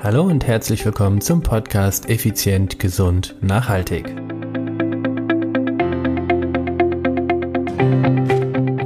[0.00, 4.06] Hallo und herzlich willkommen zum Podcast Effizient, Gesund, Nachhaltig.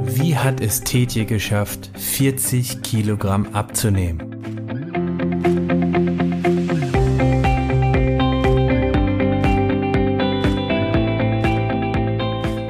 [0.05, 4.23] Wie hat es Tetje geschafft, 40 Kilogramm abzunehmen?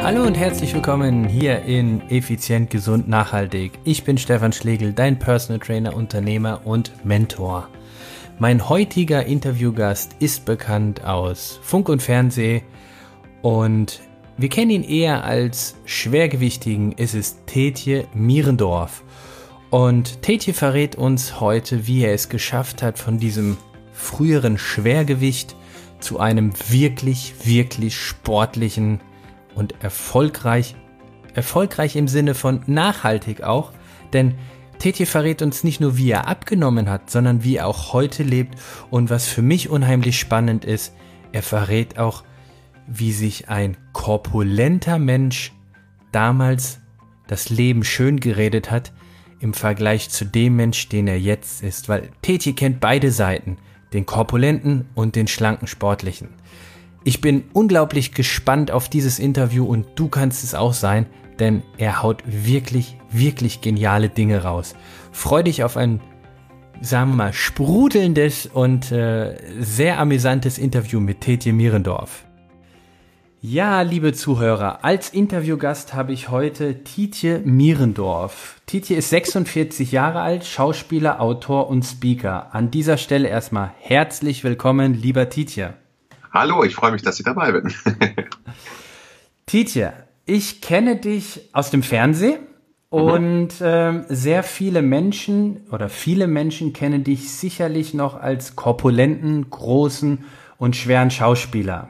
[0.02, 3.80] Hallo und herzlich willkommen hier in Effizient, Gesund, Nachhaltig.
[3.86, 7.70] Ich bin Stefan Schlegel, dein Personal Trainer, Unternehmer und Mentor.
[8.40, 12.64] Mein heutiger Interviewgast ist bekannt aus Funk und Fernseh
[13.44, 14.02] und
[14.38, 16.96] wir kennen ihn eher als Schwergewichtigen.
[16.98, 19.04] Es ist Tetje Mierendorf.
[19.70, 23.58] Und Tetje verrät uns heute, wie er es geschafft hat, von diesem
[23.92, 25.56] früheren Schwergewicht
[26.00, 29.00] zu einem wirklich, wirklich sportlichen
[29.54, 30.76] und erfolgreich,
[31.36, 33.72] erfolgreich im Sinne von nachhaltig auch,
[34.12, 34.36] denn
[34.84, 38.60] Tetje verrät uns nicht nur, wie er abgenommen hat, sondern wie er auch heute lebt.
[38.90, 40.92] Und was für mich unheimlich spannend ist,
[41.32, 42.26] er verrät auch,
[42.86, 45.54] wie sich ein korpulenter Mensch
[46.12, 46.80] damals
[47.28, 48.92] das Leben schön geredet hat
[49.40, 51.88] im Vergleich zu dem Mensch, den er jetzt ist.
[51.88, 53.60] Weil Tetje kennt beide Seiten,
[53.94, 56.28] den korpulenten und den schlanken Sportlichen.
[57.06, 61.06] Ich bin unglaublich gespannt auf dieses Interview und du kannst es auch sein
[61.40, 64.76] denn er haut wirklich, wirklich geniale Dinge raus.
[65.12, 66.02] Freu dich auf ein,
[66.82, 72.26] sagen wir mal, sprudelndes und äh, sehr amüsantes Interview mit Tetje Mierendorf.
[73.46, 78.62] Ja, liebe Zuhörer, als Interviewgast habe ich heute Tietje Mierendorf.
[78.66, 82.56] Tietje ist 46 Jahre alt, Schauspieler, Autor und Speaker.
[82.56, 85.74] An dieser Stelle erstmal herzlich willkommen, lieber Tietje.
[86.32, 87.74] Hallo, ich freue mich, dass ich dabei bin.
[89.46, 89.92] Tietje,
[90.26, 92.40] ich kenne dich aus dem Fernsehen
[92.90, 93.66] und mhm.
[93.66, 100.26] ähm, sehr viele Menschen oder viele Menschen kennen dich sicherlich noch als korpulenten, großen
[100.58, 101.90] und schweren Schauspieler.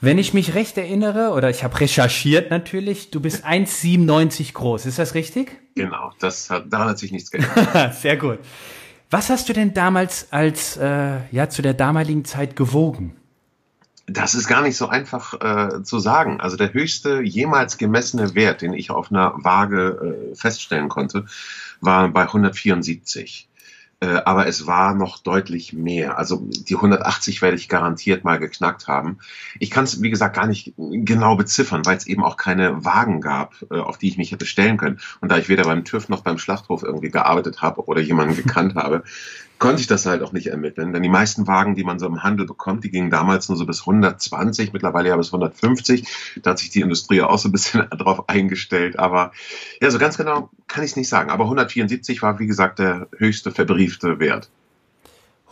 [0.00, 4.98] Wenn ich mich recht erinnere, oder ich habe recherchiert natürlich, du bist 1,97 groß, ist
[4.98, 5.52] das richtig?
[5.74, 7.94] Genau, das hat, daran hat sich nichts geändert.
[7.94, 8.38] Sehr gut.
[9.10, 13.16] Was hast du denn damals als, äh, ja, zu der damaligen Zeit gewogen?
[14.06, 16.40] Das ist gar nicht so einfach äh, zu sagen.
[16.40, 21.24] Also der höchste jemals gemessene Wert, den ich auf einer Waage äh, feststellen konnte,
[21.80, 23.48] war bei 174.
[24.00, 26.18] Äh, aber es war noch deutlich mehr.
[26.18, 29.18] Also die 180 werde ich garantiert mal geknackt haben.
[29.58, 33.20] Ich kann es, wie gesagt, gar nicht genau beziffern, weil es eben auch keine Wagen
[33.20, 35.00] gab, äh, auf die ich mich hätte stellen können.
[35.20, 38.74] Und da ich weder beim TÜV noch beim Schlachthof irgendwie gearbeitet habe oder jemanden gekannt
[38.74, 39.04] habe,
[39.58, 40.92] konnte ich das halt auch nicht ermitteln.
[40.92, 43.66] Denn die meisten Wagen, die man so im Handel bekommt, die gingen damals nur so
[43.66, 46.06] bis 120, mittlerweile ja bis 150.
[46.42, 48.98] Da hat sich die Industrie auch so ein bisschen drauf eingestellt.
[48.98, 49.32] Aber
[49.80, 51.30] ja, so ganz genau kann ich es nicht sagen.
[51.30, 53.52] Aber 174 war, wie gesagt, der höchste
[53.88, 54.48] verbriefte Wert.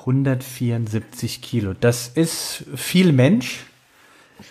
[0.01, 1.75] 174 Kilo.
[1.79, 3.65] Das ist viel Mensch.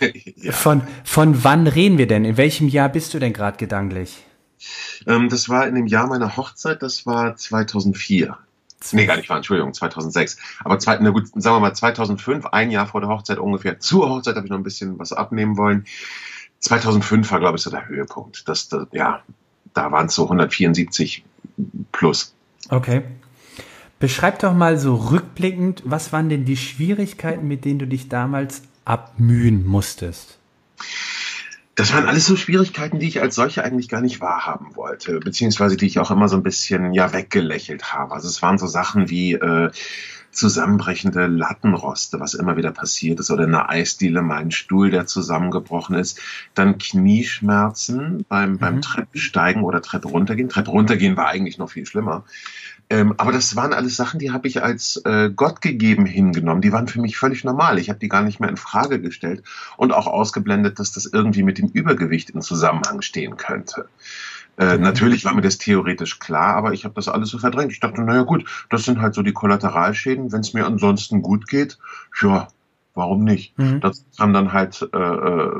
[0.36, 0.52] ja.
[0.52, 2.24] von, von wann reden wir denn?
[2.24, 4.24] In welchem Jahr bist du denn gerade gedanklich?
[5.06, 8.38] Ähm, das war in dem Jahr meiner Hochzeit, das war 2004.
[8.92, 10.38] Nee, gar nicht wahr, Entschuldigung, 2006.
[10.64, 13.78] Aber zwei, na gut, sagen wir mal 2005, ein Jahr vor der Hochzeit ungefähr.
[13.78, 15.84] Zur Hochzeit habe ich noch ein bisschen was abnehmen wollen.
[16.60, 18.48] 2005 war, glaube ich, so der Höhepunkt.
[18.48, 19.22] Das, das ja,
[19.74, 21.24] da waren es so 174
[21.92, 22.34] plus.
[22.70, 23.02] Okay.
[24.02, 28.62] Beschreib doch mal so rückblickend, was waren denn die Schwierigkeiten, mit denen du dich damals
[28.84, 30.38] abmühen musstest?
[31.76, 35.76] Das waren alles so Schwierigkeiten, die ich als solche eigentlich gar nicht wahrhaben wollte, beziehungsweise
[35.76, 38.12] die ich auch immer so ein bisschen ja weggelächelt habe.
[38.12, 39.70] Also es waren so Sachen wie äh,
[40.32, 46.20] zusammenbrechende Lattenroste, was immer wieder passiert ist, oder eine Eisdiele, mein Stuhl, der zusammengebrochen ist,
[46.54, 48.58] dann Knieschmerzen beim, mhm.
[48.58, 50.48] beim Treppensteigen oder Treppe runtergehen.
[50.48, 52.24] Treppe runtergehen war eigentlich noch viel schlimmer.
[52.92, 56.60] Ähm, aber das waren alles Sachen, die habe ich als äh, Gott gegeben hingenommen.
[56.60, 57.78] Die waren für mich völlig normal.
[57.78, 59.42] Ich habe die gar nicht mehr in Frage gestellt
[59.78, 63.88] und auch ausgeblendet, dass das irgendwie mit dem Übergewicht in Zusammenhang stehen könnte.
[64.58, 64.82] Äh, mhm.
[64.82, 67.72] Natürlich war mir das theoretisch klar, aber ich habe das alles so verdrängt.
[67.72, 70.30] Ich dachte, naja gut, das sind halt so die Kollateralschäden.
[70.30, 71.78] Wenn es mir ansonsten gut geht,
[72.20, 72.48] ja,
[72.92, 73.58] warum nicht?
[73.58, 73.80] Mhm.
[73.80, 75.50] Das kam dann halt äh, äh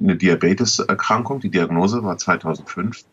[0.00, 1.40] eine Diabeteserkrankung.
[1.40, 3.04] Die Diagnose war 2005.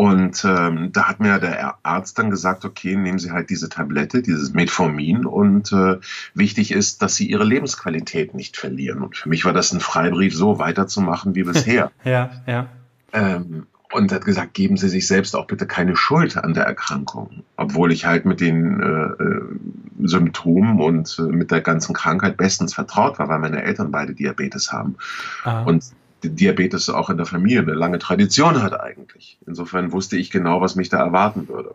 [0.00, 4.22] Und ähm, da hat mir der Arzt dann gesagt, okay, nehmen Sie halt diese Tablette,
[4.22, 5.96] dieses Metformin und äh,
[6.34, 9.02] wichtig ist, dass Sie Ihre Lebensqualität nicht verlieren.
[9.02, 11.90] Und für mich war das ein Freibrief, so weiterzumachen wie bisher.
[12.04, 12.68] ja, ja.
[13.12, 17.42] Ähm, und hat gesagt, geben Sie sich selbst auch bitte keine Schuld an der Erkrankung,
[17.56, 19.42] obwohl ich halt mit den äh, äh
[20.06, 24.72] Symptomen und äh, mit der ganzen Krankheit bestens vertraut war, weil meine Eltern beide Diabetes
[24.72, 24.94] haben.
[25.42, 25.64] Ah.
[25.64, 25.82] Und
[26.22, 29.38] Diabetes auch in der Familie eine lange Tradition hat eigentlich.
[29.46, 31.74] Insofern wusste ich genau, was mich da erwarten würde.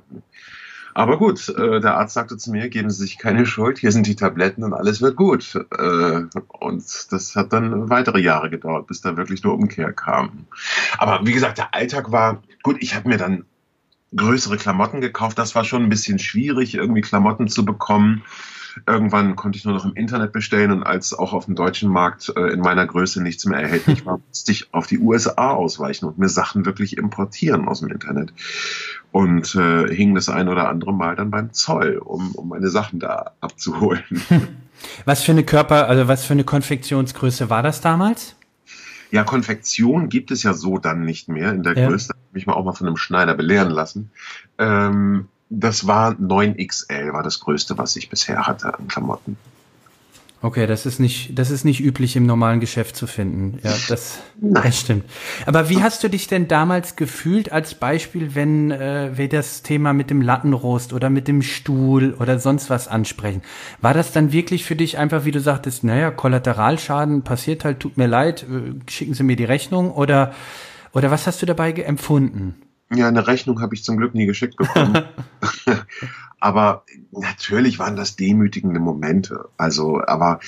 [0.95, 4.05] Aber gut, äh, der Arzt sagte zu mir, geben Sie sich keine Schuld, hier sind
[4.05, 5.55] die Tabletten und alles wird gut.
[5.55, 6.21] Äh,
[6.59, 10.45] und das hat dann weitere Jahre gedauert, bis da wirklich eine Umkehr kam.
[10.97, 12.77] Aber wie gesagt, der Alltag war gut.
[12.79, 13.45] Ich habe mir dann
[14.15, 15.39] größere Klamotten gekauft.
[15.39, 18.23] Das war schon ein bisschen schwierig, irgendwie Klamotten zu bekommen.
[18.87, 22.33] Irgendwann konnte ich nur noch im Internet bestellen und als auch auf dem deutschen Markt
[22.35, 26.17] äh, in meiner Größe nichts mehr erhältlich war, musste ich auf die USA ausweichen und
[26.17, 28.33] mir Sachen wirklich importieren aus dem Internet.
[29.11, 32.99] Und äh, hing das ein oder andere Mal dann beim Zoll, um, um meine Sachen
[32.99, 34.03] da abzuholen.
[35.05, 38.35] Was für eine Körper, also was für eine Konfektionsgröße war das damals?
[39.11, 41.87] Ja, Konfektion gibt es ja so dann nicht mehr in der ja.
[41.87, 42.09] Größe.
[42.09, 44.11] Habe ich mal auch mal von einem Schneider belehren lassen.
[44.57, 45.29] Ähm,
[45.59, 49.37] das war 9XL, war das größte, was ich bisher hatte an Klamotten.
[50.41, 53.59] Okay, das ist nicht, das ist nicht üblich im normalen Geschäft zu finden.
[53.63, 55.05] Ja, das, das stimmt.
[55.45, 59.93] Aber wie hast du dich denn damals gefühlt als Beispiel, wenn äh, wir das Thema
[59.93, 63.41] mit dem Lattenrost oder mit dem Stuhl oder sonst was ansprechen?
[63.79, 67.95] War das dann wirklich für dich einfach, wie du sagtest, naja, Kollateralschaden passiert halt, tut
[67.95, 70.33] mir leid, äh, schicken Sie mir die Rechnung oder,
[70.91, 72.55] oder was hast du dabei empfunden?
[72.91, 75.03] Ja, eine Rechnung habe ich zum Glück nie geschickt bekommen.
[76.39, 79.49] aber natürlich waren das demütigende Momente.
[79.57, 80.39] Also, aber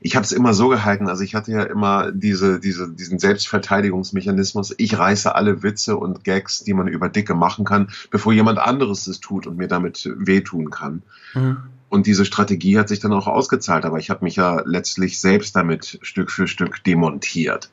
[0.00, 1.08] ich habe es immer so gehalten.
[1.08, 4.74] Also ich hatte ja immer diese, diese, diesen Selbstverteidigungsmechanismus.
[4.78, 9.06] Ich reiße alle Witze und Gags, die man über Dicke machen kann, bevor jemand anderes
[9.08, 11.02] es tut und mir damit wehtun kann.
[11.34, 11.58] Mhm.
[11.88, 13.84] Und diese Strategie hat sich dann auch ausgezahlt.
[13.84, 17.70] Aber ich habe mich ja letztlich selbst damit Stück für Stück demontiert.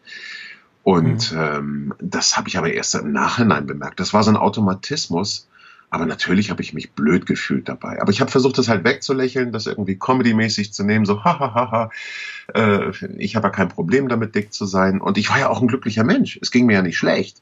[0.88, 1.38] Und mhm.
[1.38, 4.00] ähm, das habe ich aber erst im Nachhinein bemerkt.
[4.00, 5.50] Das war so ein Automatismus.
[5.90, 8.02] Aber natürlich habe ich mich blöd gefühlt dabei.
[8.02, 11.92] Aber ich habe versucht, das halt wegzulächeln, das irgendwie comedy-mäßig zu nehmen, so hahaha.
[12.56, 15.02] äh, ich habe ja kein Problem damit, dick zu sein.
[15.02, 16.40] Und ich war ja auch ein glücklicher Mensch.
[16.42, 17.42] Es ging mir ja nicht schlecht.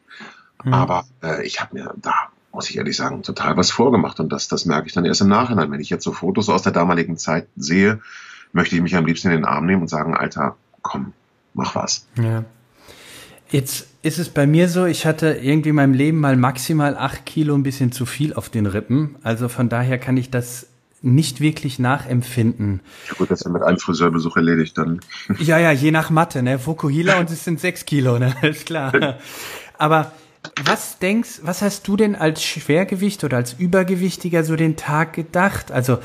[0.63, 0.74] Mhm.
[0.74, 2.15] Aber äh, ich habe mir da,
[2.51, 4.19] muss ich ehrlich sagen, total was vorgemacht.
[4.19, 5.69] Und das, das merke ich dann erst im Nachhinein.
[5.69, 8.01] Wenn ich jetzt so Fotos aus der damaligen Zeit sehe,
[8.53, 11.13] möchte ich mich am liebsten in den Arm nehmen und sagen, Alter, komm,
[11.53, 12.07] mach was.
[12.18, 12.44] Ja.
[13.56, 17.25] Jetzt ist es bei mir so, ich hatte irgendwie in meinem Leben mal maximal acht
[17.25, 19.16] Kilo ein bisschen zu viel auf den Rippen.
[19.24, 20.68] Also von daher kann ich das
[21.02, 22.81] nicht wirklich nachempfinden.
[23.18, 25.00] Gut, das ist ja mit einem Friseurbesuch erledigt dann.
[25.40, 26.60] Ja, ja, je nach Mathe, ne?
[26.66, 28.36] Vokuhila und es sind sechs Kilo, ne?
[28.42, 29.19] Ist klar.
[29.78, 30.12] Aber
[30.66, 35.72] was denkst, was hast du denn als Schwergewicht oder als Übergewichtiger so den Tag gedacht?
[35.72, 36.00] Also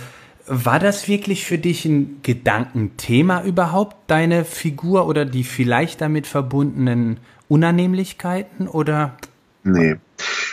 [0.53, 7.21] war das wirklich für dich ein Gedankenthema überhaupt, deine Figur oder die vielleicht damit verbundenen
[7.47, 9.17] Unannehmlichkeiten oder?
[9.63, 9.97] Nee.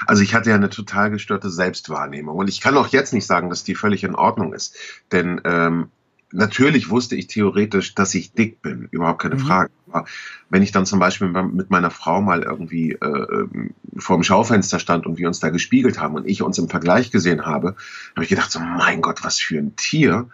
[0.06, 3.50] Also ich hatte ja eine total gestörte Selbstwahrnehmung und ich kann auch jetzt nicht sagen,
[3.50, 4.76] dass die völlig in Ordnung ist,
[5.12, 5.90] denn ähm,
[6.32, 9.40] natürlich wusste ich theoretisch, dass ich dick bin, überhaupt keine mhm.
[9.40, 9.70] Frage.
[9.90, 10.06] Aber
[10.50, 14.80] wenn ich dann zum Beispiel mit meiner Frau mal irgendwie äh, ähm, vor dem Schaufenster
[14.80, 17.76] stand und wir uns da gespiegelt haben und ich uns im Vergleich gesehen habe,
[18.16, 20.30] habe ich gedacht, so mein Gott, was für ein Tier.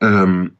[0.00, 0.52] Ähm,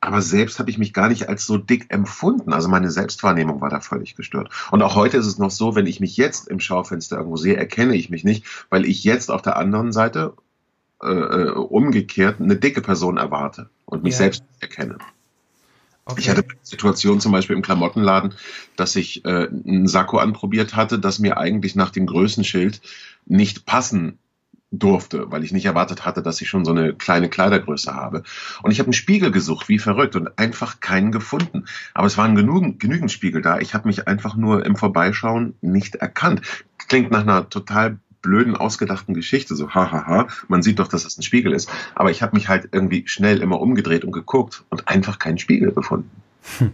[0.00, 2.52] aber selbst habe ich mich gar nicht als so dick empfunden.
[2.52, 4.50] Also meine Selbstwahrnehmung war da völlig gestört.
[4.70, 7.56] Und auch heute ist es noch so, wenn ich mich jetzt im Schaufenster irgendwo sehe,
[7.56, 10.34] erkenne ich mich nicht, weil ich jetzt auf der anderen Seite
[11.02, 14.18] äh, äh umgekehrt eine dicke Person erwarte und mich ja.
[14.18, 14.98] selbst erkenne.
[16.04, 16.20] Okay.
[16.20, 18.32] Ich hatte eine Situation zum Beispiel im Klamottenladen,
[18.76, 22.80] dass ich äh, einen Sakko anprobiert hatte, das mir eigentlich nach dem Größenschild
[23.26, 24.18] nicht passen
[24.70, 28.22] durfte, weil ich nicht erwartet hatte, dass ich schon so eine kleine Kleidergröße habe.
[28.62, 31.66] Und ich habe einen Spiegel gesucht, wie verrückt, und einfach keinen gefunden.
[31.94, 33.58] Aber es waren genügend, genügend Spiegel da.
[33.58, 36.42] Ich habe mich einfach nur im Vorbeischauen nicht erkannt.
[36.88, 41.22] Klingt nach einer total blöden, ausgedachten Geschichte, so hahaha, man sieht doch, dass es ein
[41.22, 41.70] Spiegel ist.
[41.94, 45.72] Aber ich habe mich halt irgendwie schnell immer umgedreht und geguckt und einfach keinen Spiegel
[45.72, 46.10] gefunden.
[46.58, 46.72] Hm.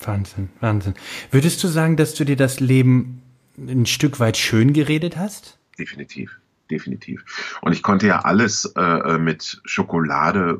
[0.00, 0.94] Wahnsinn, Wahnsinn.
[1.30, 3.22] Würdest du sagen, dass du dir das Leben
[3.56, 5.58] ein Stück weit schön geredet hast?
[5.78, 6.38] Definitiv,
[6.70, 7.24] definitiv.
[7.60, 10.58] Und ich konnte ja alles äh, mit Schokolade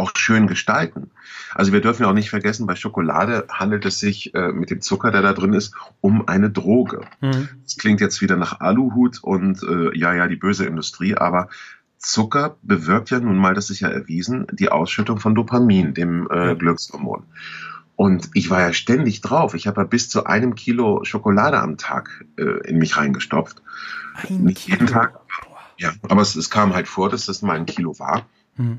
[0.00, 1.10] auch schön gestalten.
[1.54, 4.80] Also wir dürfen ja auch nicht vergessen, bei Schokolade handelt es sich äh, mit dem
[4.80, 7.02] Zucker, der da drin ist, um eine Droge.
[7.20, 7.48] Mhm.
[7.64, 11.48] Das klingt jetzt wieder nach Aluhut und äh, ja, ja, die böse Industrie, aber
[11.98, 16.56] Zucker bewirkt ja nun mal, das ist ja erwiesen, die Ausschüttung von Dopamin, dem äh,
[16.56, 17.24] Glückshormon.
[17.94, 19.52] Und ich war ja ständig drauf.
[19.52, 23.60] Ich habe ja bis zu einem Kilo Schokolade am Tag äh, in mich reingestopft.
[24.14, 24.78] Ein Nicht Kilo.
[24.78, 25.20] jeden Tag.
[25.76, 28.26] Ja, aber es, es, kam halt vor, dass das mal ein Kilo war.
[28.56, 28.78] Mhm.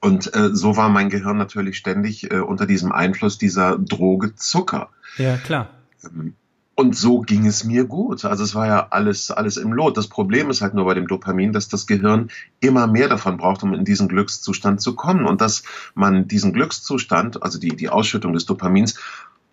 [0.00, 4.90] Und äh, so war mein Gehirn natürlich ständig äh, unter diesem Einfluss dieser Droge Zucker.
[5.16, 5.70] Ja, klar.
[6.04, 6.34] Ähm,
[6.78, 8.24] und so ging es mir gut.
[8.24, 9.96] Also es war ja alles, alles im Lot.
[9.96, 13.64] Das Problem ist halt nur bei dem Dopamin, dass das Gehirn immer mehr davon braucht,
[13.64, 15.26] um in diesen Glückszustand zu kommen.
[15.26, 15.64] Und dass
[15.94, 19.00] man diesen Glückszustand, also die, die Ausschüttung des Dopamins,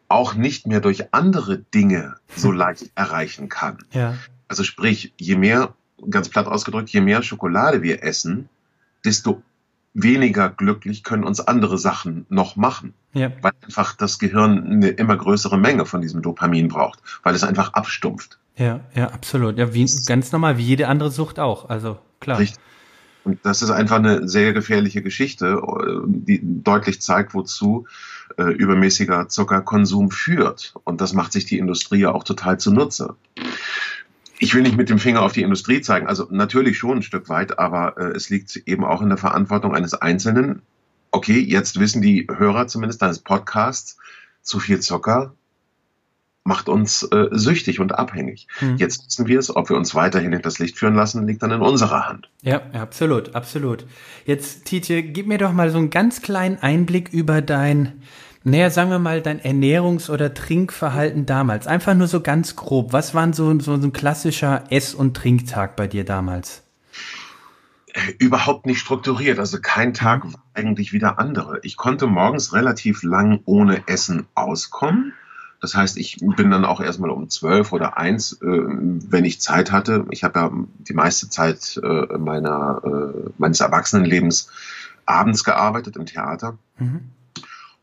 [0.08, 3.80] auch nicht mehr durch andere Dinge so leicht erreichen kann.
[3.92, 4.14] Ja.
[4.48, 5.74] Also sprich, je mehr
[6.08, 8.50] ganz platt ausgedrückt, je mehr Schokolade wir essen,
[9.04, 9.42] desto
[9.96, 12.94] weniger glücklich können uns andere Sachen noch machen.
[13.14, 13.32] Ja.
[13.42, 17.74] Weil einfach das Gehirn eine immer größere Menge von diesem Dopamin braucht, weil es einfach
[17.74, 18.38] abstumpft.
[18.58, 19.58] Ja, ja, absolut.
[19.58, 21.70] Ja, wie, ganz normal, wie jede andere Sucht auch.
[21.70, 22.40] Also klar.
[22.40, 22.60] Richtig.
[23.24, 25.60] Und das ist einfach eine sehr gefährliche Geschichte,
[26.06, 27.88] die deutlich zeigt, wozu
[28.38, 30.76] äh, übermäßiger Zuckerkonsum führt.
[30.84, 33.16] Und das macht sich die Industrie ja auch total zunutze
[34.46, 37.30] ich will nicht mit dem Finger auf die Industrie zeigen, also natürlich schon ein Stück
[37.30, 40.62] weit, aber äh, es liegt eben auch in der Verantwortung eines Einzelnen.
[41.10, 43.98] Okay, jetzt wissen die Hörer zumindest deines Podcasts,
[44.44, 45.34] zu viel Zucker
[46.48, 48.48] macht uns äh, süchtig und abhängig.
[48.62, 48.78] Mhm.
[48.78, 51.50] Jetzt wissen wir es, ob wir uns weiterhin in das Licht führen lassen, liegt dann
[51.50, 52.30] in unserer Hand.
[52.44, 53.88] Ja, absolut, absolut.
[54.26, 58.04] Jetzt, Tietje, gib mir doch mal so einen ganz kleinen Einblick über dein
[58.46, 61.66] naja, sagen wir mal, dein Ernährungs- oder Trinkverhalten damals.
[61.66, 62.94] Einfach nur so ganz grob.
[62.94, 66.62] Was war so, so, ein klassischer Ess- und Trinktag bei dir damals?
[68.20, 69.40] Überhaupt nicht strukturiert.
[69.40, 71.60] Also kein Tag war eigentlich wie der andere.
[71.64, 75.14] Ich konnte morgens relativ lang ohne Essen auskommen.
[75.60, 79.72] Das heißt, ich bin dann auch erstmal um zwölf oder eins, äh, wenn ich Zeit
[79.72, 80.06] hatte.
[80.12, 80.52] Ich habe ja
[80.88, 84.52] die meiste Zeit äh, meiner, äh, meines Erwachsenenlebens
[85.08, 86.60] abends gearbeitet im Theater.
[86.78, 87.15] Mhm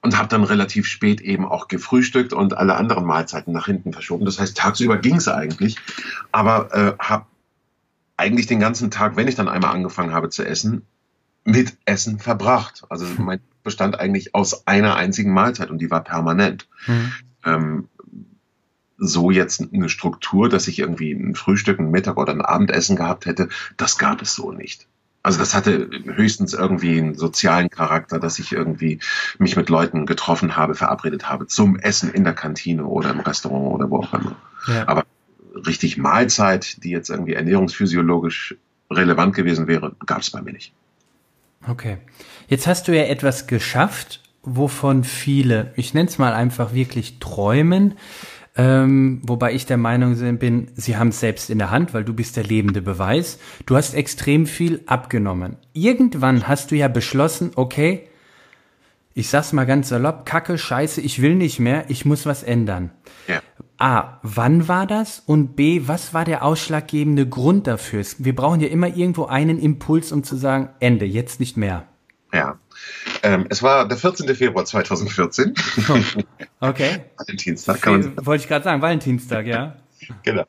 [0.02, 4.25] und habe dann relativ spät eben auch gefrühstückt und alle anderen Mahlzeiten nach hinten verschoben.
[4.25, 5.76] Das heißt, tagsüber ging es eigentlich,
[6.30, 7.26] aber äh, habe
[8.16, 10.87] eigentlich den ganzen Tag, wenn ich dann einmal angefangen habe zu essen,
[11.44, 12.85] mit Essen verbracht.
[12.88, 16.68] Also mein bestand eigentlich aus einer einzigen Mahlzeit und die war permanent.
[16.87, 17.12] Mhm.
[17.44, 17.88] Ähm,
[18.99, 23.26] so jetzt eine Struktur, dass ich irgendwie ein Frühstück, ein Mittag oder ein Abendessen gehabt
[23.26, 24.87] hätte, das gab es so nicht.
[25.22, 28.98] Also das hatte höchstens irgendwie einen sozialen Charakter, dass ich irgendwie
[29.38, 33.74] mich mit Leuten getroffen habe, verabredet habe zum Essen in der Kantine oder im Restaurant
[33.74, 34.36] oder wo auch immer.
[34.66, 34.88] Ja.
[34.88, 35.04] Aber
[35.66, 38.56] richtig Mahlzeit, die jetzt irgendwie ernährungsphysiologisch
[38.90, 40.72] relevant gewesen wäre, gab es bei mir nicht.
[41.68, 41.98] Okay.
[42.48, 47.94] Jetzt hast du ja etwas geschafft, wovon viele, ich nenne es mal einfach wirklich träumen,
[48.54, 52.12] ähm, wobei ich der Meinung bin, sie haben es selbst in der Hand, weil du
[52.12, 53.38] bist der lebende Beweis.
[53.64, 55.56] Du hast extrem viel abgenommen.
[55.73, 58.09] Irgendwann hast du ja beschlossen, okay,
[59.14, 62.90] ich sag's mal ganz salopp, Kacke, Scheiße, ich will nicht mehr, ich muss was ändern.
[63.26, 63.40] Ja.
[63.78, 65.23] A, wann war das?
[65.26, 68.04] Und B, was war der ausschlaggebende Grund dafür?
[68.18, 71.87] Wir brauchen ja immer irgendwo einen Impuls, um zu sagen, Ende, jetzt nicht mehr.
[72.32, 72.58] Ja.
[73.22, 74.34] Ähm, es war der 14.
[74.34, 75.54] Februar 2014.
[76.60, 77.00] Okay.
[77.16, 77.82] Valentinstag.
[77.82, 79.74] Kann man Wollte ich gerade sagen, Valentinstag, ja.
[80.22, 80.44] genau.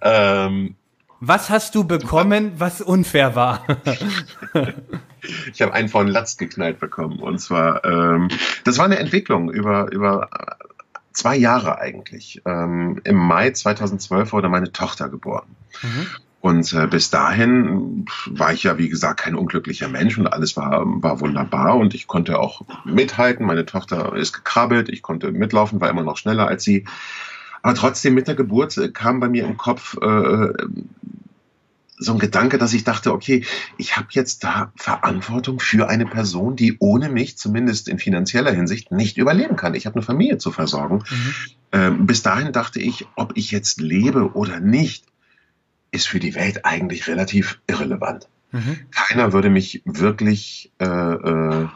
[0.00, 0.74] Ähm,
[1.20, 3.64] was hast du bekommen, was unfair war?
[5.52, 7.20] ich habe einen von Latz geknallt bekommen.
[7.20, 8.28] Und zwar, ähm,
[8.64, 10.28] das war eine Entwicklung über, über
[11.12, 12.42] zwei Jahre eigentlich.
[12.44, 15.46] Ähm, Im Mai 2012 wurde meine Tochter geboren.
[15.82, 16.06] Mhm.
[16.44, 20.82] Und äh, bis dahin war ich ja, wie gesagt, kein unglücklicher Mensch und alles war,
[20.84, 23.46] war wunderbar und ich konnte auch mithalten.
[23.46, 26.84] Meine Tochter ist gekrabbelt, ich konnte mitlaufen, war immer noch schneller als sie.
[27.62, 30.48] Aber trotzdem mit der Geburt äh, kam bei mir im Kopf äh,
[31.96, 33.46] so ein Gedanke, dass ich dachte, okay,
[33.78, 38.92] ich habe jetzt da Verantwortung für eine Person, die ohne mich, zumindest in finanzieller Hinsicht,
[38.92, 39.72] nicht überleben kann.
[39.74, 41.04] Ich habe eine Familie zu versorgen.
[41.08, 41.34] Mhm.
[41.72, 45.06] Ähm, bis dahin dachte ich, ob ich jetzt lebe oder nicht,
[45.94, 48.28] ist für die Welt eigentlich relativ irrelevant.
[48.50, 48.78] Mhm.
[48.90, 51.68] Keiner würde mich wirklich, äh, äh,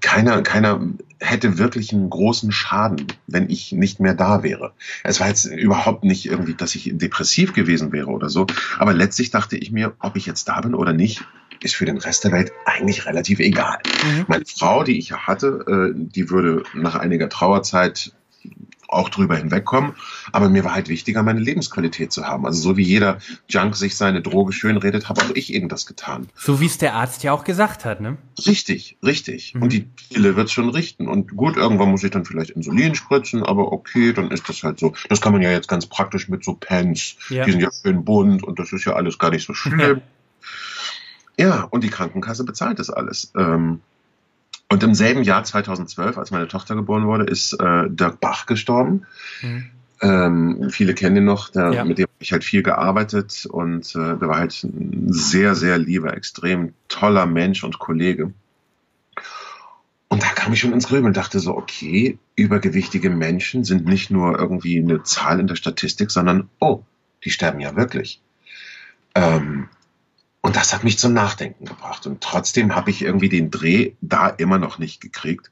[0.00, 0.80] keiner, keiner
[1.18, 4.72] hätte wirklich einen großen Schaden, wenn ich nicht mehr da wäre.
[5.02, 8.46] Es war jetzt überhaupt nicht irgendwie, dass ich depressiv gewesen wäre oder so,
[8.78, 11.24] aber letztlich dachte ich mir, ob ich jetzt da bin oder nicht,
[11.62, 13.78] ist für den Rest der Welt eigentlich relativ egal.
[14.04, 14.24] Mhm.
[14.28, 18.12] Meine Frau, die ich ja hatte, äh, die würde nach einiger Trauerzeit
[18.88, 19.92] auch drüber hinwegkommen.
[20.32, 22.46] Aber mir war halt wichtiger, meine Lebensqualität zu haben.
[22.46, 25.86] Also so wie jeder Junk sich seine Droge schön redet, habe auch ich eben das
[25.86, 26.28] getan.
[26.36, 28.16] So wie es der Arzt ja auch gesagt hat, ne?
[28.46, 29.54] Richtig, richtig.
[29.54, 29.62] Mhm.
[29.62, 31.08] Und die Pille wird schon richten.
[31.08, 34.78] Und gut, irgendwann muss ich dann vielleicht Insulin spritzen, aber okay, dann ist das halt
[34.78, 34.94] so.
[35.08, 37.16] Das kann man ja jetzt ganz praktisch mit so Pens.
[37.28, 37.44] Ja.
[37.44, 40.02] Die sind ja schön bunt und das ist ja alles gar nicht so schlimm.
[41.38, 43.32] ja, und die Krankenkasse bezahlt das alles.
[43.36, 43.80] Ähm,
[44.68, 49.06] und im selben Jahr 2012, als meine Tochter geboren wurde, ist äh, Dirk Bach gestorben.
[49.42, 49.70] Mhm.
[50.02, 51.84] Ähm, viele kennen ihn noch, der, ja.
[51.84, 55.78] mit dem habe ich halt viel gearbeitet und äh, der war halt ein sehr, sehr
[55.78, 58.32] lieber, extrem toller Mensch und Kollege.
[60.08, 64.10] Und da kam ich schon ins Grübeln und dachte so, okay, übergewichtige Menschen sind nicht
[64.10, 66.82] nur irgendwie eine Zahl in der Statistik, sondern, oh,
[67.24, 68.20] die sterben ja wirklich.
[69.14, 69.68] Ähm,
[70.46, 72.06] und das hat mich zum Nachdenken gebracht.
[72.06, 75.50] Und trotzdem habe ich irgendwie den Dreh da immer noch nicht gekriegt.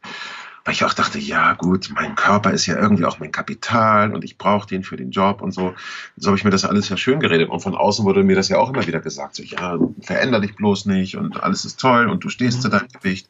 [0.65, 4.23] weil ich auch dachte, ja gut, mein Körper ist ja irgendwie auch mein Kapital und
[4.23, 5.75] ich brauche den für den Job und so.
[6.17, 8.49] So habe ich mir das alles ja schön geredet und von außen wurde mir das
[8.49, 12.09] ja auch immer wieder gesagt, so ja, veränder dich bloß nicht und alles ist toll
[12.09, 12.63] und du stehst mhm.
[12.63, 13.29] zu deinem Gewicht.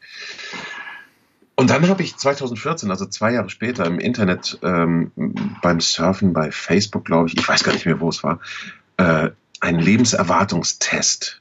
[1.55, 5.13] Und dann habe ich 2014, also zwei Jahre später, im Internet ähm,
[5.63, 8.39] beim Surfen bei Facebook, glaube ich, ich weiß gar nicht mehr, wo es war,
[8.99, 9.31] äh,
[9.61, 11.41] einen Lebenserwartungstest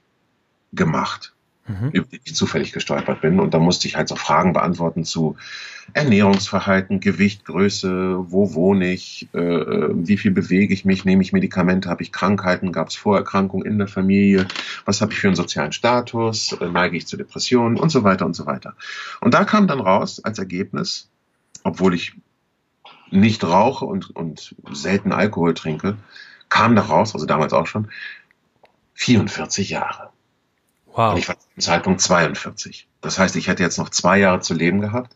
[0.73, 1.33] gemacht
[1.67, 1.89] mhm.
[1.91, 3.39] über die ich zufällig gestolpert bin.
[3.39, 5.35] Und da musste ich halt so Fragen beantworten zu
[5.93, 11.89] Ernährungsverhalten, Gewicht, Größe, wo wohne ich, äh, wie viel bewege ich mich, nehme ich Medikamente,
[11.89, 14.47] habe ich Krankheiten, gab es Vorerkrankungen in der Familie,
[14.85, 18.25] was habe ich für einen sozialen Status, äh, neige ich zu Depressionen und so weiter
[18.25, 18.75] und so weiter.
[19.19, 21.09] Und da kam dann raus als Ergebnis,
[21.63, 22.13] obwohl ich
[23.11, 25.97] nicht rauche und, und selten Alkohol trinke,
[26.49, 27.89] kam da raus, also damals auch schon,
[28.95, 30.12] 44 Jahre.
[30.95, 31.13] Wow.
[31.13, 32.87] Und ich war zum Zeitpunkt 42.
[33.01, 35.15] Das heißt, ich hätte jetzt noch zwei Jahre zu leben gehabt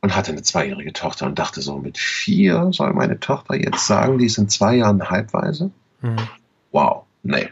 [0.00, 4.18] und hatte eine zweijährige Tochter und dachte so, mit vier soll meine Tochter jetzt sagen,
[4.18, 5.70] die ist in zwei Jahren halbweise?
[6.02, 6.28] Mhm.
[6.72, 7.48] Wow, nee.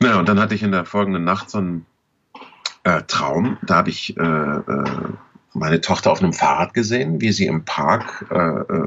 [0.00, 1.86] Naja, und dann hatte ich in der folgenden Nacht so einen
[2.84, 3.58] äh, Traum.
[3.62, 4.84] Da habe ich äh, äh,
[5.54, 8.86] meine Tochter auf einem Fahrrad gesehen, wie sie im Park äh, äh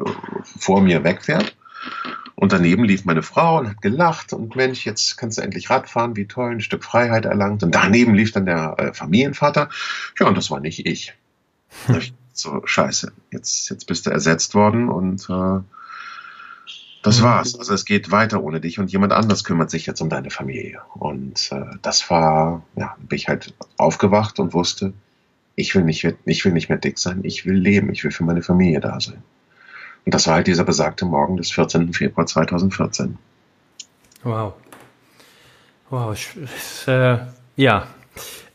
[0.59, 1.55] vor mir wegfährt.
[2.41, 6.15] Und daneben lief meine Frau und hat gelacht und Mensch, jetzt kannst du endlich Radfahren,
[6.15, 7.61] wie toll, ein Stück Freiheit erlangt.
[7.61, 9.69] Und daneben lief dann der äh, Familienvater.
[10.19, 11.13] Ja, und das war nicht ich.
[11.85, 12.01] Hm.
[12.33, 15.59] So, scheiße, jetzt, jetzt bist du ersetzt worden und äh,
[17.03, 17.59] das war's.
[17.59, 20.81] Also es geht weiter ohne dich und jemand anders kümmert sich jetzt um deine Familie.
[20.95, 24.93] Und äh, das war, ja, bin ich halt aufgewacht und wusste,
[25.55, 28.23] ich will nicht, ich will nicht mehr dick sein, ich will leben, ich will für
[28.23, 29.21] meine Familie da sein.
[30.05, 31.93] Und das war halt dieser besagte Morgen des 14.
[31.93, 33.17] Februar 2014.
[34.23, 34.53] Wow.
[35.89, 36.17] Wow.
[36.87, 37.17] Äh,
[37.55, 37.87] ja.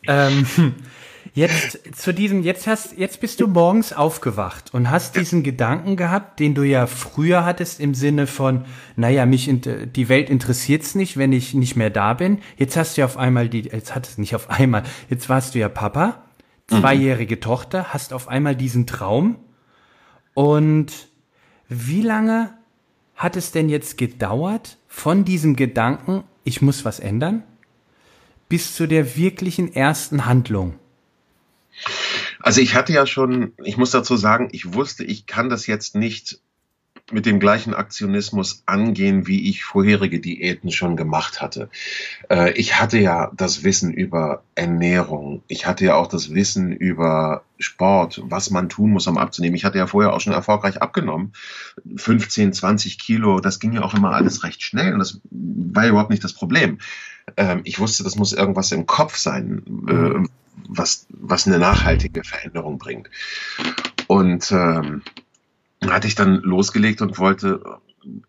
[0.06, 0.46] Ähm,
[1.34, 6.40] jetzt zu diesem, jetzt hast, jetzt bist du morgens aufgewacht und hast diesen Gedanken gehabt,
[6.40, 8.64] den du ja früher hattest im Sinne von,
[8.96, 12.38] naja, mich, die Welt interessiert's nicht, wenn ich nicht mehr da bin.
[12.56, 15.54] Jetzt hast du ja auf einmal die, jetzt hattest du nicht auf einmal, jetzt warst
[15.54, 16.22] du ja Papa,
[16.70, 16.80] mhm.
[16.80, 17.40] zweijährige mhm.
[17.40, 19.36] Tochter, hast auf einmal diesen Traum
[20.32, 21.08] und
[21.68, 22.56] wie lange
[23.14, 27.42] hat es denn jetzt gedauert von diesem Gedanken, ich muss was ändern,
[28.48, 30.78] bis zu der wirklichen ersten Handlung?
[32.40, 35.94] Also ich hatte ja schon, ich muss dazu sagen, ich wusste, ich kann das jetzt
[35.94, 36.40] nicht
[37.12, 41.70] mit dem gleichen Aktionismus angehen, wie ich vorherige Diäten schon gemacht hatte.
[42.28, 45.42] Äh, ich hatte ja das Wissen über Ernährung.
[45.46, 49.54] Ich hatte ja auch das Wissen über Sport, was man tun muss, um abzunehmen.
[49.54, 51.32] Ich hatte ja vorher auch schon erfolgreich abgenommen.
[51.96, 55.90] 15, 20 Kilo, das ging ja auch immer alles recht schnell und das war ja
[55.90, 56.78] überhaupt nicht das Problem.
[57.36, 60.28] Ähm, ich wusste, das muss irgendwas im Kopf sein, äh,
[60.68, 63.10] was, was eine nachhaltige Veränderung bringt.
[64.08, 65.02] Und ähm,
[65.84, 67.60] hatte ich dann losgelegt und wollte,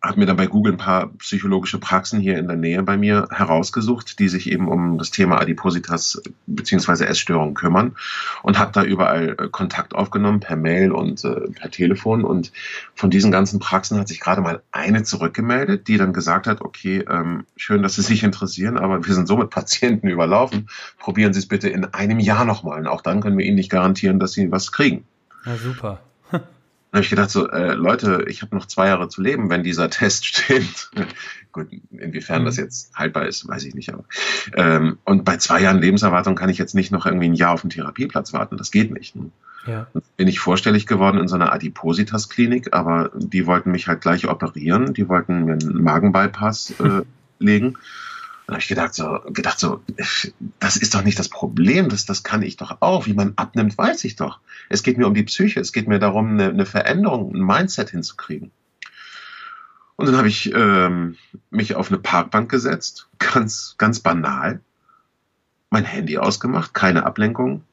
[0.01, 3.27] habe mir dann bei Google ein paar psychologische Praxen hier in der Nähe bei mir
[3.31, 7.95] herausgesucht, die sich eben um das Thema Adipositas beziehungsweise Essstörungen kümmern
[8.43, 12.51] und habe da überall äh, Kontakt aufgenommen per Mail und äh, per Telefon und
[12.95, 17.05] von diesen ganzen Praxen hat sich gerade mal eine zurückgemeldet, die dann gesagt hat, okay,
[17.09, 21.39] ähm, schön, dass Sie sich interessieren, aber wir sind so mit Patienten überlaufen, probieren Sie
[21.39, 24.33] es bitte in einem Jahr nochmal und auch dann können wir Ihnen nicht garantieren, dass
[24.33, 25.05] Sie was kriegen.
[25.45, 26.01] Ja, super
[26.97, 29.89] habe ich gedacht, so, äh, Leute, ich habe noch zwei Jahre zu leben, wenn dieser
[29.89, 30.91] Test stimmt.
[31.51, 32.63] Gut, inwiefern das mhm.
[32.63, 33.93] jetzt haltbar ist, weiß ich nicht.
[33.93, 34.03] Aber
[34.55, 37.61] ähm, und bei zwei Jahren Lebenserwartung kann ich jetzt nicht noch irgendwie ein Jahr auf
[37.61, 38.57] den Therapieplatz warten.
[38.57, 39.15] Das geht nicht.
[39.15, 39.29] Ne?
[39.65, 39.87] Ja.
[40.15, 44.93] Bin ich vorstellig geworden in so einer Adipositas-Klinik, aber die wollten mich halt gleich operieren.
[44.93, 47.01] Die wollten mir einen Magenbypass äh,
[47.39, 47.77] legen.
[48.47, 49.83] Dann habe ich gedacht so, gedacht so,
[50.59, 53.05] das ist doch nicht das Problem, das, das kann ich doch auch.
[53.05, 54.39] Wie man abnimmt, weiß ich doch.
[54.69, 57.89] Es geht mir um die Psyche, es geht mir darum, eine, eine Veränderung, ein Mindset
[57.89, 58.51] hinzukriegen.
[59.97, 61.17] Und dann habe ich ähm,
[61.49, 64.61] mich auf eine Parkbank gesetzt, ganz, ganz banal,
[65.69, 67.63] mein Handy ausgemacht, keine Ablenkung,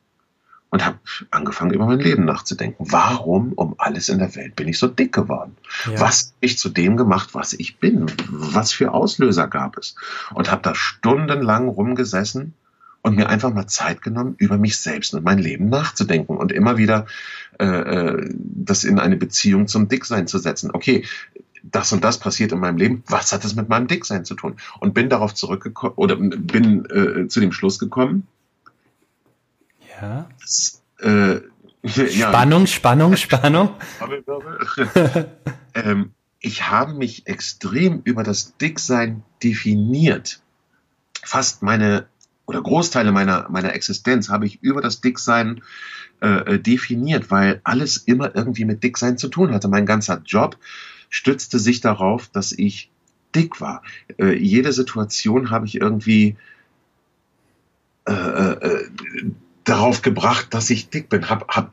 [0.75, 0.99] und habe
[1.31, 2.87] angefangen, über mein Leben nachzudenken.
[2.91, 5.57] Warum um alles in der Welt bin ich so dick geworden?
[5.87, 6.01] Ja.
[6.01, 8.07] Was habe ich zu dem gemacht, was ich bin?
[8.29, 9.95] Was für Auslöser gab es?
[10.35, 12.55] Und habe da stundenlang rumgesessen
[13.03, 16.77] und mir einfach mal Zeit genommen, über mich selbst und mein Leben nachzudenken und immer
[16.77, 17.07] wieder
[17.61, 20.73] äh, äh das in eine Beziehung zum Dicksein zu setzen.
[20.73, 21.05] Okay,
[21.63, 24.57] das und das passiert in meinem Leben, was hat das mit meinem Dicksein zu tun?
[24.81, 28.27] Und bin darauf zurückgekommen oder bin äh, zu dem Schluss gekommen,
[30.05, 30.29] ja.
[30.41, 31.41] Das, äh,
[31.83, 32.29] ja.
[32.29, 33.71] Spannung, Spannung, Spannung.
[35.75, 40.43] ähm, ich habe mich extrem über das Dicksein definiert.
[41.23, 42.07] Fast meine
[42.47, 45.63] oder Großteile meiner, meiner Existenz habe ich über das Dicksein
[46.21, 49.69] äh, äh, definiert, weil alles immer irgendwie mit Dicksein zu tun hatte.
[49.69, 50.59] Mein ganzer Job
[51.09, 52.91] stützte sich darauf, dass ich
[53.35, 53.83] dick war.
[54.19, 56.37] Äh, jede Situation habe ich irgendwie
[58.07, 58.89] äh, äh,
[59.65, 61.29] darauf gebracht, dass ich dick bin.
[61.29, 61.73] Hab, hab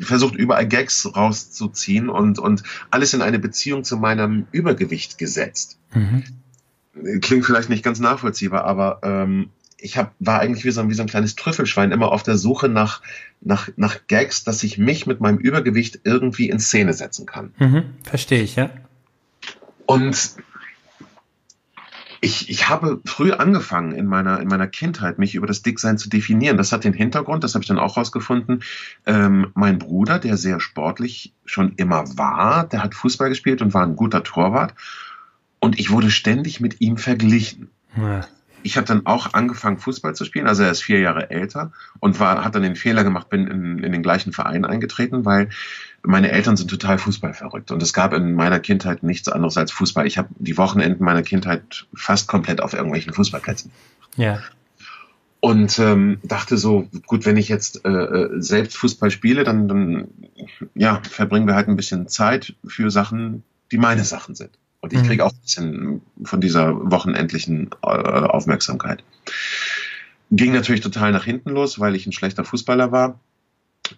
[0.00, 5.78] versucht überall Gags rauszuziehen und, und alles in eine Beziehung zu meinem Übergewicht gesetzt.
[5.94, 6.24] Mhm.
[7.20, 11.02] Klingt vielleicht nicht ganz nachvollziehbar, aber ähm, ich hab, war eigentlich wie so, wie so
[11.02, 13.02] ein kleines Trüffelschwein immer auf der Suche nach,
[13.40, 17.52] nach, nach Gags, dass ich mich mit meinem Übergewicht irgendwie in Szene setzen kann.
[17.58, 18.70] Mhm, verstehe ich, ja.
[19.86, 20.36] Und
[22.24, 26.08] ich, ich habe früh angefangen in meiner, in meiner Kindheit, mich über das Dicksein zu
[26.08, 26.56] definieren.
[26.56, 28.62] Das hat den Hintergrund, das habe ich dann auch rausgefunden.
[29.06, 33.82] Ähm, mein Bruder, der sehr sportlich schon immer war, der hat Fußball gespielt und war
[33.82, 34.74] ein guter Torwart.
[35.58, 37.70] Und ich wurde ständig mit ihm verglichen.
[37.96, 38.20] Ja
[38.62, 40.46] ich habe dann auch angefangen, Fußball zu spielen.
[40.46, 43.78] Also er ist vier Jahre älter und war, hat dann den Fehler gemacht, bin in,
[43.82, 45.50] in den gleichen Verein eingetreten, weil
[46.02, 47.70] meine Eltern sind total Fußball verrückt.
[47.70, 50.06] Und es gab in meiner Kindheit nichts anderes als Fußball.
[50.06, 53.70] Ich habe die Wochenenden meiner Kindheit fast komplett auf irgendwelchen Fußballplätzen.
[54.16, 54.40] Ja.
[55.40, 60.08] Und ähm, dachte so, gut, wenn ich jetzt äh, äh selbst Fußball spiele, dann, dann
[60.74, 64.50] ja, verbringen wir halt ein bisschen Zeit für Sachen, die meine Sachen sind.
[64.82, 65.06] Und ich mhm.
[65.06, 69.02] kriege auch ein bisschen von dieser wochenendlichen äh, Aufmerksamkeit.
[70.30, 73.20] Ging natürlich total nach hinten los, weil ich ein schlechter Fußballer war.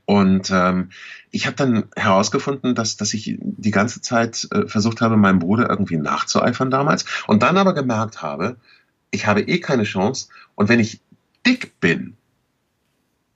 [0.04, 0.90] Und ähm,
[1.30, 5.70] ich habe dann herausgefunden, dass, dass ich die ganze Zeit äh, versucht habe, meinem Bruder
[5.70, 7.06] irgendwie nachzueifern damals.
[7.26, 8.56] Und dann aber gemerkt habe,
[9.10, 10.28] ich habe eh keine Chance.
[10.54, 11.00] Und wenn ich
[11.46, 12.16] dick bin,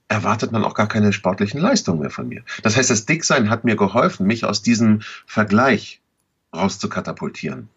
[0.09, 2.43] erwartet man auch gar keine sportlichen Leistungen mehr von mir.
[2.63, 6.01] Das heißt, das Dicksein hat mir geholfen, mich aus diesem Vergleich
[6.59, 7.69] rauszukatapultieren.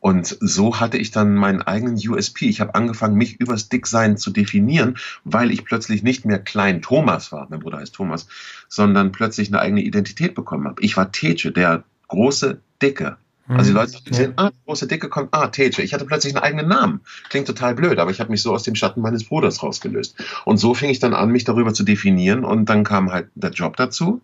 [0.00, 2.48] Und so hatte ich dann meinen eigenen USP.
[2.48, 7.32] Ich habe angefangen, mich übers Dicksein zu definieren, weil ich plötzlich nicht mehr Klein Thomas
[7.32, 8.28] war, mein Bruder heißt Thomas,
[8.68, 10.82] sondern plötzlich eine eigene Identität bekommen habe.
[10.82, 13.16] Ich war Teche, der große Dicke.
[13.48, 13.76] Also die mhm.
[13.76, 15.82] Leute sehen, ah, große Dicke kommt, ah, Teche.
[15.82, 17.00] Ich hatte plötzlich einen eigenen Namen.
[17.30, 20.16] Klingt total blöd, aber ich habe mich so aus dem Schatten meines Bruders rausgelöst.
[20.44, 23.50] Und so fing ich dann an, mich darüber zu definieren und dann kam halt der
[23.50, 24.20] Job dazu.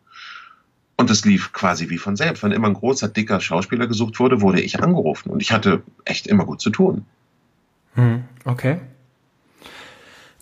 [0.97, 2.43] Und es lief quasi wie von selbst.
[2.43, 5.31] Wenn immer ein großer, dicker Schauspieler gesucht wurde, wurde ich angerufen.
[5.31, 7.05] Und ich hatte echt immer gut zu tun.
[7.95, 8.81] Hm, okay.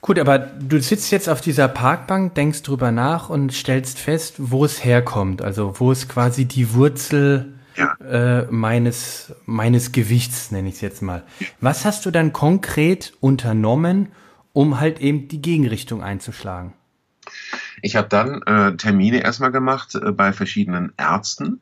[0.02, 4.64] Gut, aber du sitzt jetzt auf dieser Parkbank, denkst drüber nach und stellst fest, wo
[4.64, 5.42] es herkommt.
[5.42, 7.94] Also wo es quasi die Wurzel ja.
[8.04, 11.22] äh, meines, meines Gewichts, nenne ich es jetzt mal.
[11.60, 14.08] Was hast du dann konkret unternommen,
[14.52, 16.74] um halt eben die Gegenrichtung einzuschlagen?
[17.82, 21.60] Ich habe dann äh, Termine erstmal gemacht äh, bei verschiedenen Ärzten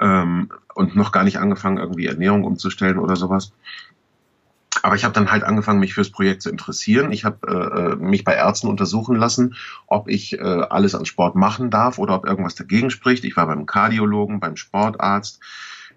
[0.00, 3.52] ähm, und noch gar nicht angefangen, irgendwie Ernährung umzustellen oder sowas.
[4.82, 7.10] Aber ich habe dann halt angefangen, mich fürs Projekt zu interessieren.
[7.10, 11.34] Ich habe äh, äh, mich bei Ärzten untersuchen lassen, ob ich äh, alles an Sport
[11.34, 13.24] machen darf oder ob irgendwas dagegen spricht.
[13.24, 15.40] Ich war beim Kardiologen, beim Sportarzt,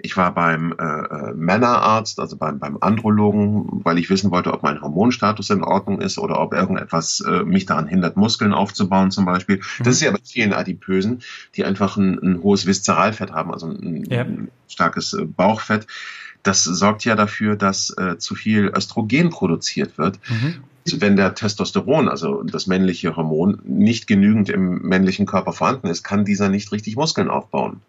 [0.03, 4.63] ich war beim äh, äh, Männerarzt, also beim, beim Andrologen, weil ich wissen wollte, ob
[4.63, 9.25] mein Hormonstatus in Ordnung ist oder ob irgendetwas äh, mich daran hindert, Muskeln aufzubauen zum
[9.25, 9.57] Beispiel.
[9.57, 9.83] Mhm.
[9.83, 11.21] Das ist ja bei vielen Adipösen,
[11.55, 14.21] die einfach ein, ein hohes Viszeralfett haben, also ein, ja.
[14.21, 15.87] ein starkes äh, Bauchfett.
[16.43, 20.19] Das sorgt ja dafür, dass äh, zu viel Östrogen produziert wird.
[20.27, 26.03] Mhm wenn der Testosteron, also das männliche Hormon, nicht genügend im männlichen Körper vorhanden ist,
[26.03, 27.81] kann dieser nicht richtig Muskeln aufbauen.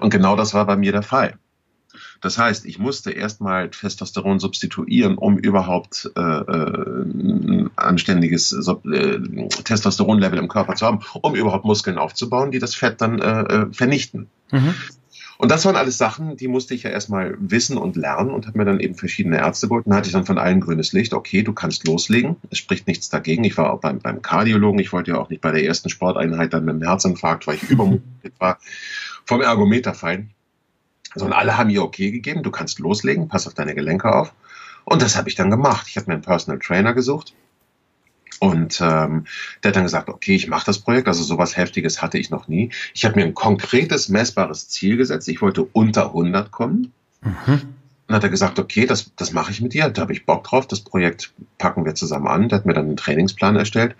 [0.00, 1.38] Und genau das war bei mir der Fall.
[2.22, 9.18] Das heißt, ich musste erstmal Testosteron substituieren, um überhaupt äh, äh ein anständiges äh,
[9.64, 13.72] Testosteronlevel im Körper zu haben, um überhaupt Muskeln aufzubauen, die das Fett dann äh, äh,
[13.72, 14.28] vernichten.
[14.52, 14.74] Mhm.
[15.42, 18.58] Und das waren alles Sachen, die musste ich ja erstmal wissen und lernen und habe
[18.58, 19.86] mir dann eben verschiedene Ärzte geholt.
[19.86, 21.12] Und hatte ich dann von allen grünes Licht.
[21.14, 22.36] Okay, du kannst loslegen.
[22.50, 23.42] Es spricht nichts dagegen.
[23.42, 24.78] Ich war auch beim, beim Kardiologen.
[24.78, 27.62] Ich wollte ja auch nicht bei der ersten Sporteinheit dann mit einem Herzinfarkt, weil ich
[27.70, 28.58] übermotiviert war,
[29.26, 30.32] vom Ergometer fallen.
[31.14, 32.42] Sondern alle haben ihr okay gegeben.
[32.42, 33.28] Du kannst loslegen.
[33.28, 34.32] Pass auf deine Gelenke auf.
[34.84, 35.86] Und das habe ich dann gemacht.
[35.88, 37.34] Ich habe mir einen Personal Trainer gesucht
[38.42, 39.26] und ähm,
[39.62, 41.06] der hat dann gesagt, okay, ich mache das Projekt.
[41.06, 42.72] Also sowas Heftiges hatte ich noch nie.
[42.92, 45.28] Ich habe mir ein konkretes, messbares Ziel gesetzt.
[45.28, 46.92] Ich wollte unter 100 kommen.
[47.20, 47.60] Mhm.
[48.08, 49.88] Dann hat er gesagt, okay, das, das mache ich mit dir.
[49.90, 50.66] Da habe ich Bock drauf.
[50.66, 52.48] Das Projekt packen wir zusammen an.
[52.48, 53.94] Der hat mir dann einen Trainingsplan erstellt.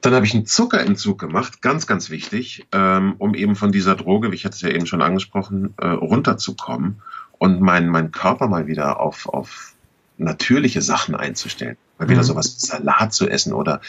[0.00, 4.30] Dann habe ich einen Zuckerentzug gemacht, ganz, ganz wichtig, ähm, um eben von dieser Droge,
[4.30, 7.02] wie ich hatte es ja eben schon angesprochen, äh, runterzukommen
[7.38, 9.74] und meinen mein Körper mal wieder auf, auf
[10.16, 11.76] natürliche Sachen einzustellen.
[11.98, 12.26] Mal wieder mhm.
[12.26, 13.80] sowas Salat zu essen oder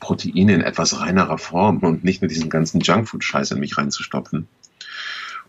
[0.00, 4.48] Proteine in etwas reinerer Form und nicht nur diesen ganzen Junkfood-Scheiß in mich reinzustopfen.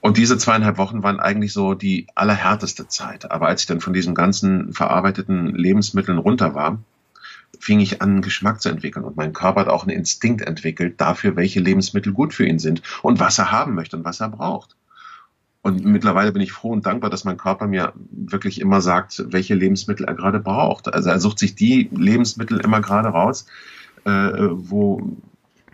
[0.02, 3.32] Und diese zweieinhalb Wochen waren eigentlich so die allerhärteste Zeit.
[3.32, 6.78] Aber als ich dann von diesen ganzen verarbeiteten Lebensmitteln runter war,
[7.66, 9.04] fing ich an, einen Geschmack zu entwickeln.
[9.04, 12.84] Und mein Körper hat auch einen Instinkt entwickelt dafür, welche Lebensmittel gut für ihn sind
[13.02, 14.76] und was er haben möchte und was er braucht.
[15.64, 19.56] Und mittlerweile bin ich froh und dankbar, dass mein Körper mir wirklich immer sagt, welche
[19.56, 20.94] Lebensmittel er gerade braucht.
[20.94, 23.48] Also er sucht sich die Lebensmittel immer gerade raus,
[24.06, 25.18] äh, wo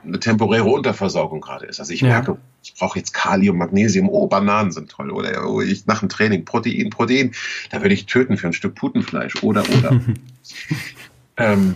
[0.06, 1.82] eine temporäre Unterversorgung gerade ist.
[1.82, 2.08] Also ich ja.
[2.08, 5.12] merke, ich brauche jetzt Kalium, Magnesium, oh, Bananen sind toll.
[5.12, 7.34] Oder oh, ich nach dem Training, Protein, Protein,
[7.70, 9.44] da würde ich töten für ein Stück Putenfleisch.
[9.44, 10.00] Oder, oder.
[11.42, 11.76] ähm,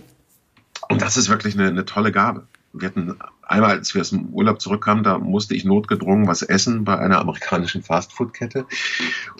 [0.89, 2.47] und das ist wirklich eine, eine tolle Gabe.
[2.73, 6.83] Wir hatten einmal, als wir aus dem Urlaub zurückkamen, da musste ich notgedrungen was essen
[6.83, 8.65] bei einer amerikanischen Fastfood-Kette.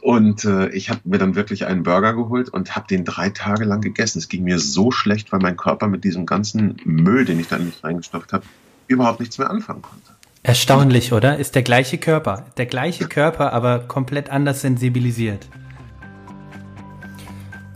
[0.02, 3.66] Und äh, ich habe mir dann wirklich einen Burger geholt und habe den drei Tage
[3.66, 4.20] lang gegessen.
[4.20, 7.58] Es ging mir so schlecht, weil mein Körper mit diesem ganzen Müll, den ich da
[7.58, 8.46] nicht reingestopft habe,
[8.88, 10.12] überhaupt nichts mehr anfangen konnte.
[10.44, 11.38] Erstaunlich, oder?
[11.38, 12.46] Ist der gleiche Körper.
[12.58, 15.48] Der gleiche Körper, aber komplett anders sensibilisiert.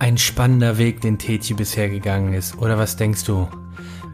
[0.02, 2.58] Ein spannender Weg, den Tetje bisher gegangen ist.
[2.58, 3.50] Oder was denkst du?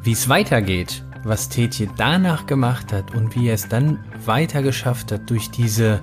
[0.02, 5.12] Wie es weitergeht, was Tetje danach gemacht hat und wie er es dann weiter geschafft
[5.12, 6.02] hat durch diese,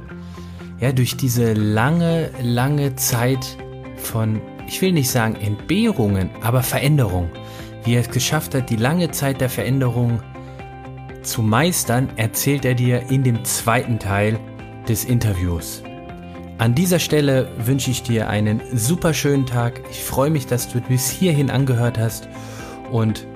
[0.78, 3.58] ja, durch diese lange, lange Zeit
[3.96, 7.28] von, ich will nicht sagen Entbehrungen, aber Veränderung.
[7.82, 10.22] Wie er es geschafft hat, die lange Zeit der Veränderung
[11.22, 14.38] zu meistern, erzählt er dir in dem zweiten Teil
[14.86, 15.82] des Interviews.
[16.62, 19.80] An dieser Stelle wünsche ich dir einen super schönen Tag.
[19.90, 22.28] Ich freue mich, dass du bis hierhin angehört hast.
[22.92, 23.26] Und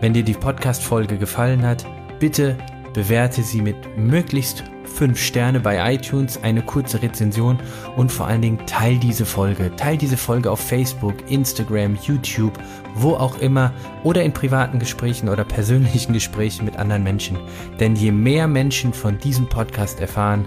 [0.00, 1.84] wenn dir die Podcast-Folge gefallen hat,
[2.20, 2.56] bitte
[2.94, 7.58] bewerte sie mit möglichst 5 Sterne bei iTunes, eine kurze Rezension
[7.96, 9.74] und vor allen Dingen teil diese Folge.
[9.74, 12.56] Teil diese Folge auf Facebook, Instagram, YouTube,
[12.94, 13.72] wo auch immer
[14.04, 17.38] oder in privaten Gesprächen oder persönlichen Gesprächen mit anderen Menschen.
[17.80, 20.46] Denn je mehr Menschen von diesem Podcast erfahren,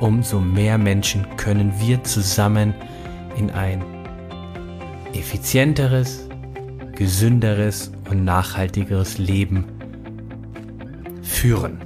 [0.00, 2.74] umso mehr Menschen können wir zusammen
[3.36, 3.82] in ein
[5.12, 6.28] effizienteres,
[6.94, 9.64] gesünderes und nachhaltigeres Leben
[11.22, 11.78] führen.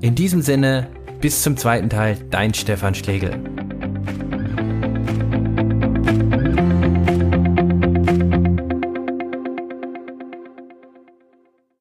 [0.00, 0.88] In diesem Sinne,
[1.20, 3.38] bis zum zweiten Teil, dein Stefan Schlegel.